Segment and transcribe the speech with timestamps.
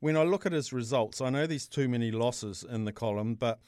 [0.00, 3.34] when I look at his results, I know there's too many losses in the column,
[3.34, 3.60] but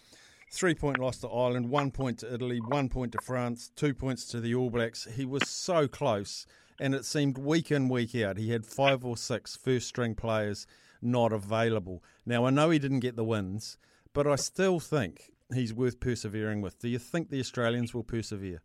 [0.50, 4.24] three point loss to Ireland, one point to Italy, one point to France, two points
[4.26, 5.06] to the All Blacks.
[5.14, 6.46] He was so close,
[6.80, 8.38] and it seemed week in, week out.
[8.38, 10.66] He had five or six first string players
[11.02, 12.02] not available.
[12.24, 13.76] Now, I know he didn't get the wins,
[14.12, 16.78] but I still think he's worth persevering with.
[16.78, 18.62] Do you think the Australians will persevere?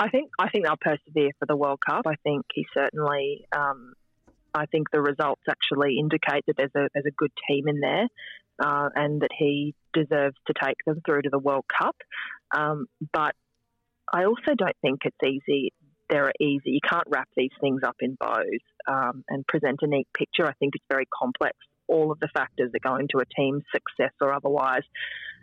[0.00, 2.02] I think I think they'll persevere for the World Cup.
[2.06, 3.94] I think he certainly um,
[4.54, 8.08] I think the results actually indicate that there's a there's a good team in there,
[8.58, 11.96] uh, and that he deserves to take them through to the World Cup.
[12.56, 13.34] Um, but
[14.12, 15.72] I also don't think it's easy.
[16.08, 16.70] They're easy.
[16.70, 20.46] You can't wrap these things up in bows um, and present a neat picture.
[20.46, 21.56] I think it's very complex.
[21.86, 24.82] All of the factors that go into a team's success or otherwise.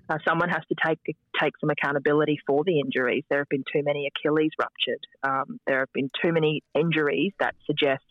[0.08, 1.00] Uh, someone has to take
[1.40, 3.24] take some accountability for the injuries.
[3.30, 5.02] There have been too many Achilles ruptured.
[5.24, 8.04] Um, there have been too many injuries that suggest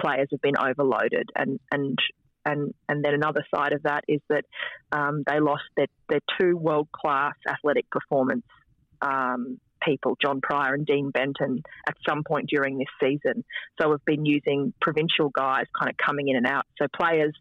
[0.00, 1.98] players have been overloaded, and and
[2.44, 4.44] and and then another side of that is that
[4.92, 8.44] um, they lost their, their two world class athletic performance
[9.00, 13.44] um, people, John Pryor and Dean Benton, at some point during this season.
[13.80, 16.64] So we've been using provincial guys kind of coming in and out.
[16.80, 17.34] So players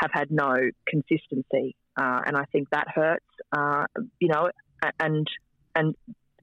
[0.00, 0.56] have had no
[0.88, 3.24] consistency uh, and I think that hurts.
[3.56, 3.84] Uh,
[4.18, 4.50] you know,
[4.98, 5.26] and
[5.74, 5.94] and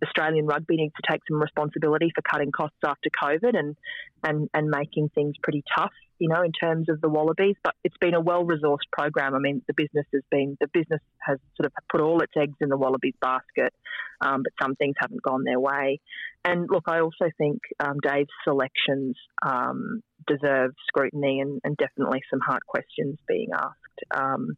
[0.03, 3.75] Australian rugby needs to take some responsibility for cutting costs after COVID and
[4.23, 5.91] and and making things pretty tough.
[6.19, 9.33] You know, in terms of the Wallabies, but it's been a well-resourced program.
[9.33, 12.57] I mean, the business has been the business has sort of put all its eggs
[12.61, 13.73] in the Wallabies basket,
[14.22, 16.00] um, but some things haven't gone their way.
[16.45, 22.40] And look, I also think um, Dave's selections um, deserve scrutiny and, and, definitely some
[22.40, 24.00] hard questions being asked.
[24.16, 24.57] Um,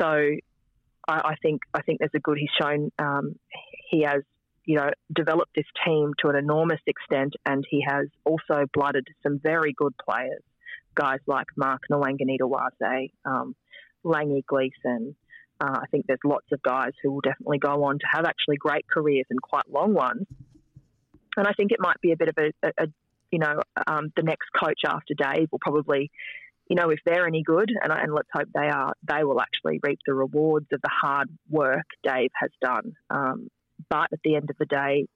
[0.00, 0.38] so I,
[1.08, 2.38] I, think I think there's a good.
[2.38, 3.36] He's shown um,
[3.90, 4.22] he has
[4.68, 9.40] you know developed this team to an enormous extent, and he has also blooded some
[9.42, 10.42] very good players,
[10.94, 13.56] guys like Mark Nawaqanitawase, um,
[14.04, 15.16] Langi Gleeson.
[15.58, 18.58] Uh, I think there's lots of guys who will definitely go on to have actually
[18.58, 20.26] great careers and quite long ones.
[21.36, 22.86] And I think it might be a bit of a, a, a
[23.32, 26.10] you know, um, the next coach after Dave will probably
[26.68, 29.80] you know, if they're any good, and, and let's hope they are, they will actually
[29.82, 32.92] reap the rewards of the hard work Dave has done.
[33.08, 33.48] Um,
[33.90, 35.06] but at the end of the day,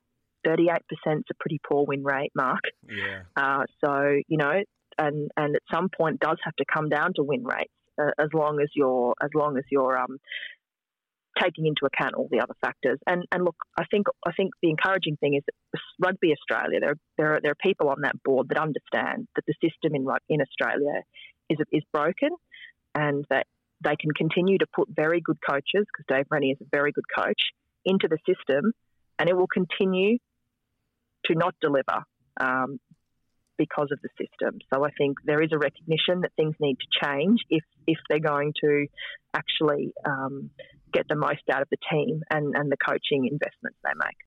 [0.47, 2.62] 38% is a pretty poor win rate, Mark.
[2.88, 3.22] Yeah.
[3.37, 4.62] Uh, so, you know,
[4.99, 8.28] and, and at some point does have to come down to win rates uh, as
[8.34, 10.19] long as you're, as long as you're, um,
[11.41, 12.99] taking into account all the other factors.
[13.06, 16.97] And and look, I think I think the encouraging thing is that Rugby Australia, there
[17.16, 20.43] there are, there are people on that board that understand that the system in in
[20.43, 21.03] Australia
[21.49, 22.31] is is broken,
[22.94, 23.47] and that
[23.83, 27.06] they can continue to put very good coaches because Dave Rennie is a very good
[27.15, 27.41] coach
[27.84, 28.72] into the system,
[29.19, 30.19] and it will continue
[31.26, 32.04] to not deliver
[32.41, 32.81] um,
[33.59, 34.59] because of the system.
[34.72, 38.21] So I think there is a recognition that things need to change if if they're
[38.21, 38.87] going to
[39.34, 40.50] actually um,
[40.92, 44.16] get the most out of the team and, and the coaching investments they make.